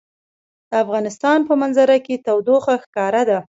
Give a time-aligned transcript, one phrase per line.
[0.69, 3.39] د افغانستان په منظره کې تودوخه ښکاره ده.